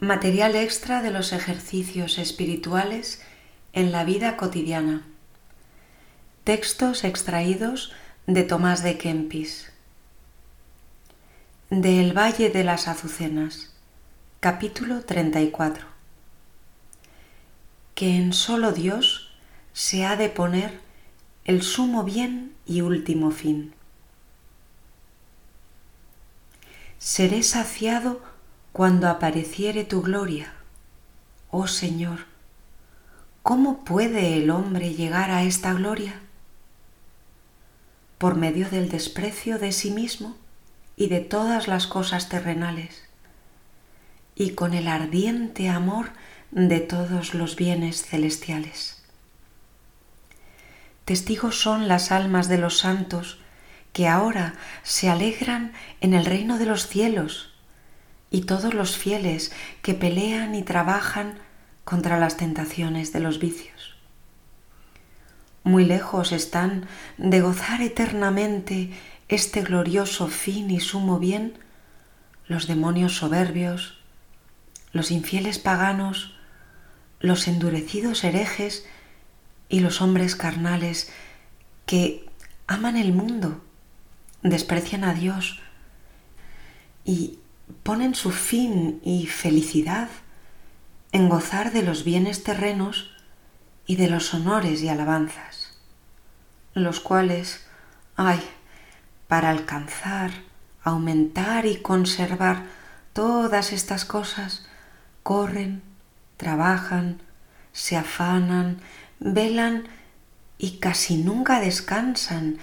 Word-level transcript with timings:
Material 0.00 0.56
extra 0.56 1.02
de 1.02 1.12
los 1.12 1.32
ejercicios 1.32 2.18
espirituales 2.18 3.22
en 3.72 3.92
la 3.92 4.02
vida 4.02 4.36
cotidiana. 4.36 5.06
Textos 6.42 7.04
extraídos 7.04 7.92
de 8.26 8.42
Tomás 8.42 8.82
de 8.82 8.98
Kempis. 8.98 9.72
Del 11.70 12.12
Valle 12.12 12.50
de 12.50 12.64
las 12.64 12.88
Azucenas. 12.88 13.72
Capítulo 14.40 15.04
34. 15.04 15.86
Que 17.94 18.16
en 18.16 18.32
solo 18.32 18.72
Dios 18.72 19.32
se 19.72 20.04
ha 20.04 20.16
de 20.16 20.28
poner 20.28 20.80
el 21.44 21.62
sumo 21.62 22.02
bien 22.02 22.52
y 22.66 22.80
último 22.80 23.30
fin. 23.30 23.74
Seré 26.98 27.44
saciado 27.44 28.33
cuando 28.74 29.08
apareciere 29.08 29.84
tu 29.84 30.02
gloria. 30.02 30.52
Oh 31.52 31.68
Señor, 31.68 32.26
¿cómo 33.44 33.84
puede 33.84 34.36
el 34.36 34.50
hombre 34.50 34.94
llegar 34.94 35.30
a 35.30 35.44
esta 35.44 35.72
gloria? 35.74 36.20
Por 38.18 38.34
medio 38.34 38.68
del 38.68 38.88
desprecio 38.88 39.60
de 39.60 39.70
sí 39.70 39.92
mismo 39.92 40.36
y 40.96 41.06
de 41.06 41.20
todas 41.20 41.68
las 41.68 41.86
cosas 41.86 42.28
terrenales, 42.28 43.04
y 44.34 44.54
con 44.54 44.74
el 44.74 44.88
ardiente 44.88 45.68
amor 45.68 46.10
de 46.50 46.80
todos 46.80 47.32
los 47.32 47.54
bienes 47.54 48.04
celestiales. 48.04 49.04
Testigos 51.04 51.60
son 51.60 51.86
las 51.86 52.10
almas 52.10 52.48
de 52.48 52.58
los 52.58 52.78
santos 52.78 53.38
que 53.92 54.08
ahora 54.08 54.54
se 54.82 55.08
alegran 55.08 55.74
en 56.00 56.12
el 56.12 56.24
reino 56.24 56.58
de 56.58 56.66
los 56.66 56.88
cielos 56.88 57.53
y 58.34 58.40
todos 58.40 58.74
los 58.74 58.96
fieles 58.96 59.52
que 59.80 59.94
pelean 59.94 60.56
y 60.56 60.64
trabajan 60.64 61.38
contra 61.84 62.18
las 62.18 62.36
tentaciones 62.36 63.12
de 63.12 63.20
los 63.20 63.38
vicios. 63.38 63.94
Muy 65.62 65.84
lejos 65.84 66.32
están 66.32 66.88
de 67.16 67.40
gozar 67.40 67.80
eternamente 67.80 68.90
este 69.28 69.62
glorioso 69.62 70.26
fin 70.26 70.68
y 70.72 70.80
sumo 70.80 71.20
bien 71.20 71.54
los 72.48 72.66
demonios 72.66 73.14
soberbios, 73.18 74.00
los 74.90 75.12
infieles 75.12 75.60
paganos, 75.60 76.34
los 77.20 77.46
endurecidos 77.46 78.24
herejes 78.24 78.84
y 79.68 79.78
los 79.78 80.02
hombres 80.02 80.34
carnales 80.34 81.08
que 81.86 82.28
aman 82.66 82.96
el 82.96 83.12
mundo, 83.12 83.62
desprecian 84.42 85.04
a 85.04 85.14
Dios 85.14 85.60
y 87.04 87.38
ponen 87.82 88.14
su 88.14 88.30
fin 88.30 89.00
y 89.04 89.26
felicidad 89.26 90.08
en 91.12 91.28
gozar 91.28 91.72
de 91.72 91.82
los 91.82 92.04
bienes 92.04 92.42
terrenos 92.42 93.14
y 93.86 93.96
de 93.96 94.08
los 94.08 94.34
honores 94.34 94.82
y 94.82 94.88
alabanzas, 94.88 95.78
los 96.74 97.00
cuales, 97.00 97.66
ay, 98.16 98.42
para 99.28 99.50
alcanzar, 99.50 100.30
aumentar 100.82 101.66
y 101.66 101.76
conservar. 101.76 102.64
Todas 103.12 103.72
estas 103.72 104.04
cosas, 104.04 104.66
corren, 105.22 105.82
trabajan, 106.36 107.22
se 107.72 107.96
afanan, 107.96 108.80
velan 109.20 109.84
y 110.58 110.78
casi 110.78 111.16
nunca 111.16 111.60
descansan, 111.60 112.58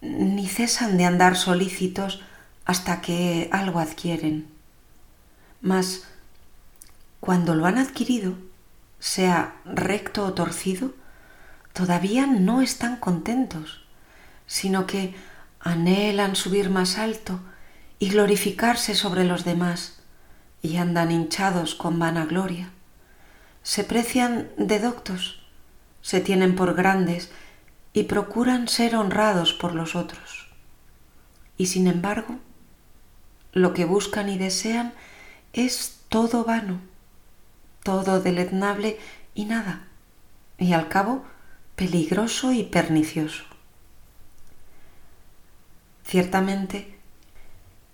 ni 0.00 0.46
cesan 0.46 0.96
de 0.96 1.04
andar 1.04 1.36
solícitos 1.36 2.22
hasta 2.66 3.00
que 3.00 3.48
algo 3.52 3.78
adquieren. 3.78 4.48
Mas 5.62 6.04
cuando 7.20 7.54
lo 7.54 7.64
han 7.64 7.78
adquirido, 7.78 8.34
sea 8.98 9.56
recto 9.64 10.24
o 10.24 10.34
torcido, 10.34 10.92
todavía 11.72 12.26
no 12.26 12.60
están 12.60 12.96
contentos, 12.96 13.82
sino 14.46 14.86
que 14.86 15.14
anhelan 15.60 16.36
subir 16.36 16.70
más 16.70 16.98
alto 16.98 17.40
y 17.98 18.10
glorificarse 18.10 18.94
sobre 18.94 19.24
los 19.24 19.44
demás, 19.44 20.00
y 20.62 20.76
andan 20.76 21.12
hinchados 21.12 21.74
con 21.74 21.98
vanagloria. 21.98 22.70
Se 23.62 23.84
precian 23.84 24.48
de 24.56 24.80
doctos, 24.80 25.42
se 26.02 26.20
tienen 26.20 26.56
por 26.56 26.74
grandes 26.74 27.30
y 27.92 28.04
procuran 28.04 28.68
ser 28.68 28.96
honrados 28.96 29.52
por 29.52 29.74
los 29.74 29.94
otros. 29.94 30.48
Y 31.56 31.66
sin 31.66 31.86
embargo, 31.86 32.38
lo 33.56 33.72
que 33.72 33.86
buscan 33.86 34.28
y 34.28 34.36
desean 34.36 34.92
es 35.54 36.00
todo 36.10 36.44
vano, 36.44 36.78
todo 37.82 38.20
deleznable 38.20 38.98
y 39.34 39.46
nada, 39.46 39.86
y 40.58 40.74
al 40.74 40.88
cabo 40.88 41.24
peligroso 41.74 42.52
y 42.52 42.64
pernicioso. 42.64 43.44
Ciertamente, 46.04 46.98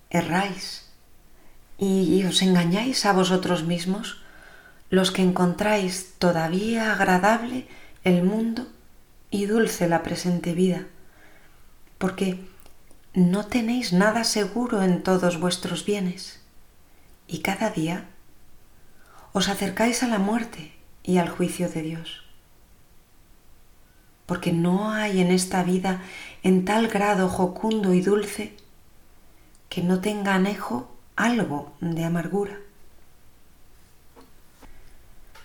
erráis 0.09 0.91
y 1.77 2.25
os 2.25 2.41
engañáis 2.41 3.05
a 3.05 3.13
vosotros 3.13 3.63
mismos 3.63 4.21
los 4.89 5.11
que 5.11 5.21
encontráis 5.21 6.15
todavía 6.19 6.91
agradable 6.91 7.67
el 8.03 8.23
mundo 8.23 8.67
y 9.31 9.45
dulce 9.45 9.87
la 9.87 10.03
presente 10.03 10.53
vida, 10.53 10.87
porque 11.97 12.52
no 13.13 13.45
tenéis 13.45 13.93
nada 13.93 14.23
seguro 14.23 14.81
en 14.81 15.03
todos 15.03 15.39
vuestros 15.39 15.85
bienes 15.85 16.41
y 17.27 17.39
cada 17.39 17.69
día 17.69 18.05
os 19.33 19.49
acercáis 19.49 20.01
a 20.01 20.07
la 20.07 20.17
muerte 20.17 20.73
y 21.03 21.17
al 21.17 21.29
juicio 21.29 21.69
de 21.69 21.83
Dios. 21.83 22.23
Porque 24.25 24.51
no 24.51 24.91
hay 24.91 25.21
en 25.21 25.31
esta 25.31 25.63
vida 25.63 26.01
en 26.41 26.65
tal 26.65 26.87
grado 26.87 27.29
jocundo 27.29 27.93
y 27.93 28.01
dulce 28.01 28.55
que 29.69 29.83
no 29.83 30.01
tenga 30.01 30.33
anejo 30.33 30.91
algo 31.15 31.75
de 31.81 32.05
amargura. 32.05 32.57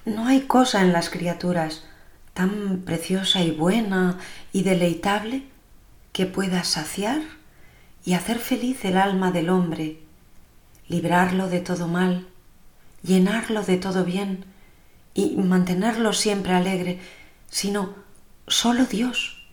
No 0.06 0.26
hay 0.26 0.42
cosa 0.42 0.80
en 0.80 0.94
las 0.94 1.10
criaturas 1.10 1.84
tan 2.32 2.78
preciosa 2.86 3.42
y 3.42 3.50
buena 3.50 4.18
y 4.52 4.62
deleitable 4.62 5.42
que 6.12 6.24
pueda 6.24 6.64
saciar 6.64 7.37
y 8.08 8.14
hacer 8.14 8.38
feliz 8.38 8.86
el 8.86 8.96
alma 8.96 9.32
del 9.32 9.50
hombre, 9.50 9.98
librarlo 10.88 11.46
de 11.50 11.60
todo 11.60 11.88
mal, 11.88 12.26
llenarlo 13.02 13.62
de 13.62 13.76
todo 13.76 14.02
bien 14.02 14.46
y 15.12 15.36
mantenerlo 15.36 16.14
siempre 16.14 16.54
alegre, 16.54 17.00
sino 17.50 17.94
solo 18.46 18.86
Dios, 18.86 19.46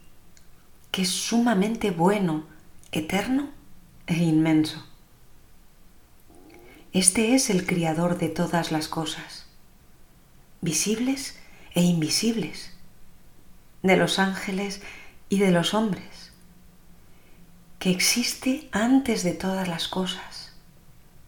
que 0.91 1.01
es 1.01 1.09
sumamente 1.09 1.91
bueno, 1.91 2.45
eterno 2.93 3.49
e 4.07 4.23
inmenso. 4.23 4.87
Este 6.93 7.35
es 7.35 7.49
el 7.49 7.65
Criador 7.65 8.17
de 8.17 8.29
todas 8.29 8.71
las 8.71 8.87
cosas, 8.87 9.47
visibles 10.61 11.37
e 11.73 11.81
invisibles, 11.81 12.71
de 13.83 13.97
los 13.97 14.17
ángeles 14.17 14.81
y 15.27 15.39
de 15.39 15.51
los 15.51 15.73
hombres 15.73 16.24
que 17.85 17.91
existe 17.91 18.67
antes 18.71 19.21
de 19.21 19.33
todas 19.33 19.67
las 19.67 19.87
cosas. 19.87 20.53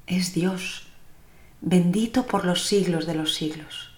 Es 0.07 0.33
Dios, 0.33 0.87
bendito 1.61 2.25
por 2.25 2.45
los 2.45 2.65
siglos 2.65 3.05
de 3.05 3.13
los 3.13 3.35
siglos. 3.35 3.91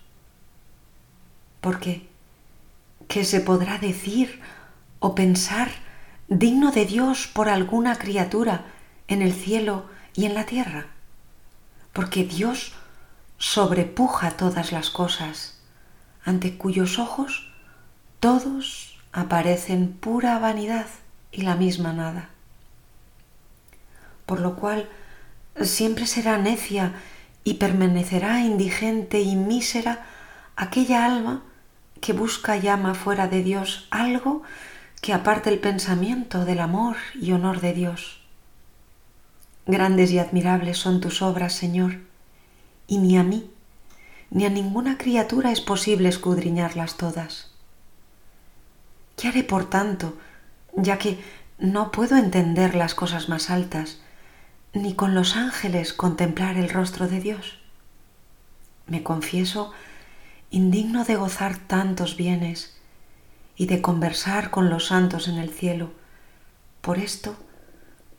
Porque, 1.62 2.10
¿qué 3.08 3.24
se 3.24 3.40
podrá 3.40 3.78
decir 3.78 4.42
o 5.00 5.16
pensar 5.16 5.72
digno 6.28 6.74
de 6.74 6.86
Dios 6.86 7.28
por 7.28 7.48
alguna 7.48 7.96
criatura 7.96 8.66
en 9.08 9.22
el 9.22 9.32
cielo 9.32 9.86
y 10.14 10.26
en 10.26 10.34
la 10.34 10.46
tierra? 10.46 10.88
Porque 11.94 12.26
Dios 12.26 12.74
sobrepuja 13.38 14.32
todas 14.32 14.74
las 14.74 14.90
cosas, 14.90 15.62
ante 16.26 16.58
cuyos 16.58 17.00
ojos 17.00 17.54
todos 18.20 19.00
aparecen 19.14 19.94
pura 19.94 20.38
vanidad 20.40 20.88
y 21.32 21.44
la 21.44 21.56
misma 21.56 21.94
nada 21.94 22.32
por 24.30 24.42
lo 24.42 24.56
cual 24.56 24.88
siempre 25.60 26.06
será 26.06 26.38
necia 26.38 26.94
y 27.44 27.56
permanecerá 27.56 28.42
indigente 28.42 29.22
y 29.22 29.36
mísera 29.36 30.06
aquella 30.56 31.04
alma 31.04 31.42
que 32.00 32.14
busca 32.14 32.56
y 32.56 32.68
ama 32.68 32.94
fuera 32.94 33.28
de 33.28 33.42
Dios 33.42 33.88
algo 33.90 34.44
que 35.02 35.14
aparte 35.14 35.50
el 35.50 35.58
pensamiento 35.58 36.46
del 36.46 36.60
amor 36.60 36.98
y 37.20 37.32
honor 37.32 37.60
de 37.60 37.74
Dios. 37.74 38.22
Grandes 39.66 40.12
y 40.12 40.20
admirables 40.20 40.78
son 40.78 41.02
tus 41.02 41.24
obras, 41.24 41.54
Señor, 41.54 41.98
y 42.86 43.00
ni 43.00 43.18
a 43.18 43.24
mí, 43.24 43.50
ni 44.30 44.46
a 44.46 44.52
ninguna 44.52 45.00
criatura 45.00 45.52
es 45.52 45.60
posible 45.60 46.08
escudriñarlas 46.08 46.98
todas. 46.98 47.50
¿Qué 49.16 49.30
haré 49.30 49.44
por 49.44 49.68
tanto, 49.72 50.20
ya 50.76 51.00
que 51.00 51.18
no 51.58 51.92
puedo 51.92 52.16
entender 52.16 52.76
las 52.76 52.94
cosas 52.94 53.28
más 53.28 53.50
altas, 53.50 54.02
ni 54.74 54.94
con 54.94 55.16
los 55.16 55.36
ángeles 55.36 55.94
contemplar 55.94 56.58
el 56.58 56.70
rostro 56.70 57.08
de 57.08 57.20
Dios. 57.20 57.60
me 58.88 59.04
confieso 59.04 59.72
indigno 60.50 61.06
de 61.06 61.16
gozar 61.16 61.58
tantos 61.58 62.18
bienes 62.18 62.76
y 63.56 63.68
de 63.68 63.82
conversar 63.82 64.50
con 64.50 64.72
los 64.72 64.88
santos 64.88 65.28
en 65.28 65.38
el 65.38 65.52
cielo. 65.52 65.92
Por 66.82 66.98
esto, 66.98 67.36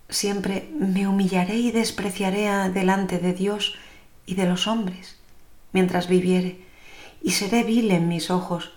siempre 0.08 0.70
me 0.78 1.08
humillaré 1.08 1.56
y 1.56 1.72
despreciaré 1.72 2.46
delante 2.70 3.18
de 3.18 3.32
Dios 3.32 3.74
y 4.26 4.34
de 4.36 4.46
los 4.46 4.68
hombres 4.68 5.20
mientras 5.72 6.08
viviere, 6.08 6.64
y 7.22 7.32
seré 7.32 7.64
vil 7.64 7.90
en 7.90 8.08
mis 8.08 8.30
ojos, 8.30 8.72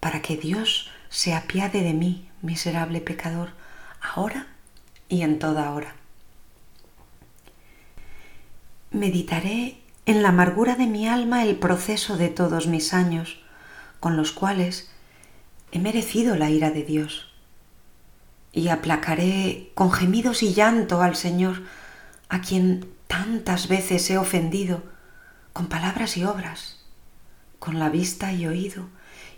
para 0.00 0.22
que 0.22 0.36
Dios 0.36 0.90
se 1.08 1.34
apiade 1.34 1.82
de 1.82 1.94
mí, 1.94 2.28
miserable 2.42 3.00
pecador, 3.00 3.50
ahora 4.00 4.46
y 5.08 5.22
en 5.22 5.38
toda 5.38 5.72
hora. 5.72 5.97
Meditaré 8.98 9.78
en 10.06 10.22
la 10.24 10.30
amargura 10.30 10.74
de 10.74 10.88
mi 10.88 11.06
alma 11.06 11.44
el 11.44 11.54
proceso 11.54 12.16
de 12.16 12.30
todos 12.30 12.66
mis 12.66 12.92
años, 12.92 13.38
con 14.00 14.16
los 14.16 14.32
cuales 14.32 14.90
he 15.70 15.78
merecido 15.78 16.34
la 16.34 16.50
ira 16.50 16.72
de 16.72 16.82
Dios. 16.82 17.32
Y 18.52 18.70
aplacaré 18.70 19.70
con 19.76 19.92
gemidos 19.92 20.42
y 20.42 20.52
llanto 20.52 21.00
al 21.00 21.14
Señor, 21.14 21.62
a 22.28 22.40
quien 22.40 22.88
tantas 23.06 23.68
veces 23.68 24.10
he 24.10 24.18
ofendido, 24.18 24.82
con 25.52 25.68
palabras 25.68 26.16
y 26.16 26.24
obras, 26.24 26.80
con 27.60 27.78
la 27.78 27.90
vista 27.90 28.32
y 28.32 28.48
oído, 28.48 28.88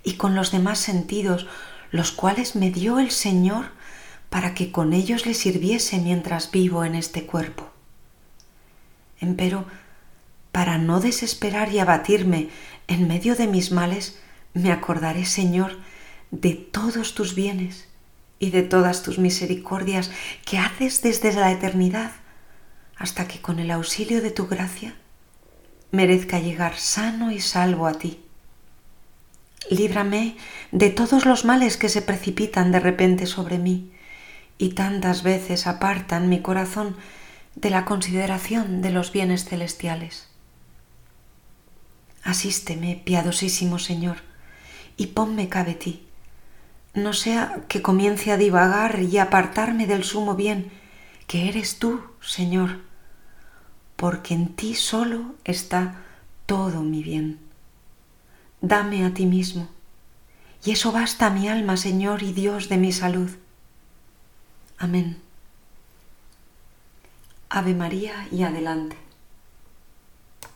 y 0.02 0.14
con 0.14 0.34
los 0.34 0.52
demás 0.52 0.78
sentidos, 0.78 1.46
los 1.90 2.12
cuales 2.12 2.56
me 2.56 2.70
dio 2.70 2.98
el 2.98 3.10
Señor 3.10 3.66
para 4.30 4.54
que 4.54 4.72
con 4.72 4.94
ellos 4.94 5.26
le 5.26 5.34
sirviese 5.34 5.98
mientras 5.98 6.50
vivo 6.50 6.82
en 6.82 6.94
este 6.94 7.26
cuerpo. 7.26 7.69
Empero, 9.20 9.66
para 10.52 10.78
no 10.78 11.00
desesperar 11.00 11.72
y 11.72 11.78
abatirme 11.78 12.48
en 12.88 13.06
medio 13.06 13.36
de 13.36 13.46
mis 13.46 13.70
males, 13.70 14.18
me 14.54 14.72
acordaré, 14.72 15.24
Señor, 15.24 15.78
de 16.30 16.54
todos 16.54 17.14
tus 17.14 17.34
bienes 17.34 17.88
y 18.38 18.50
de 18.50 18.62
todas 18.62 19.02
tus 19.02 19.18
misericordias 19.18 20.10
que 20.44 20.58
haces 20.58 21.02
desde 21.02 21.32
la 21.32 21.52
eternidad, 21.52 22.12
hasta 22.96 23.28
que 23.28 23.40
con 23.40 23.58
el 23.58 23.70
auxilio 23.70 24.22
de 24.22 24.30
tu 24.30 24.46
gracia 24.46 24.94
merezca 25.90 26.38
llegar 26.38 26.76
sano 26.76 27.30
y 27.30 27.40
salvo 27.40 27.86
a 27.86 27.94
ti. 27.94 28.20
Líbrame 29.70 30.36
de 30.72 30.90
todos 30.90 31.26
los 31.26 31.44
males 31.44 31.76
que 31.76 31.88
se 31.88 32.02
precipitan 32.02 32.72
de 32.72 32.80
repente 32.80 33.26
sobre 33.26 33.58
mí 33.58 33.92
y 34.58 34.70
tantas 34.70 35.22
veces 35.22 35.66
apartan 35.66 36.28
mi 36.28 36.40
corazón 36.40 36.96
de 37.54 37.70
la 37.70 37.84
consideración 37.84 38.82
de 38.82 38.90
los 38.90 39.12
bienes 39.12 39.44
celestiales. 39.44 40.28
Asísteme, 42.22 43.00
piadosísimo 43.04 43.78
Señor, 43.78 44.18
y 44.96 45.08
ponme 45.08 45.48
cabe 45.48 45.74
ti, 45.74 46.06
no 46.94 47.12
sea 47.12 47.62
que 47.68 47.82
comience 47.82 48.32
a 48.32 48.36
divagar 48.36 49.00
y 49.00 49.18
apartarme 49.18 49.86
del 49.86 50.04
sumo 50.04 50.34
bien, 50.34 50.70
que 51.26 51.48
eres 51.48 51.78
tú, 51.78 52.02
Señor, 52.20 52.80
porque 53.96 54.34
en 54.34 54.54
ti 54.54 54.74
solo 54.74 55.34
está 55.44 56.02
todo 56.46 56.82
mi 56.82 57.02
bien. 57.02 57.38
Dame 58.60 59.06
a 59.06 59.14
ti 59.14 59.26
mismo, 59.26 59.68
y 60.64 60.72
eso 60.72 60.92
basta 60.92 61.26
a 61.26 61.30
mi 61.30 61.48
alma, 61.48 61.76
Señor 61.76 62.22
y 62.22 62.32
Dios 62.32 62.68
de 62.68 62.76
mi 62.76 62.92
salud. 62.92 63.30
Amén. 64.76 65.29
Ave 67.52 67.74
María 67.74 68.28
y 68.30 68.44
adelante. 68.44 68.96